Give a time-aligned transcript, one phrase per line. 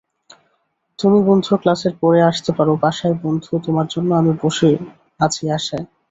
[0.99, 4.69] তুমি বন্ধু ক্লাসের পরে আসতে পার বাসায়বন্ধু তোমার জন্য আমি বসে
[5.19, 5.85] আছি আশায়।